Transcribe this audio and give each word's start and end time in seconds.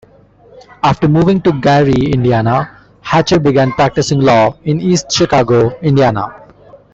After 0.81 1.07
moving 1.07 1.41
to 1.43 1.51
Gary, 1.61 1.93
Indiana, 2.11 2.75
Hatcher 3.01 3.39
began 3.39 3.71
practicing 3.73 4.19
law 4.19 4.55
in 4.63 4.81
East 4.81 5.11
Chicago, 5.11 5.77
Indiana. 5.81 6.47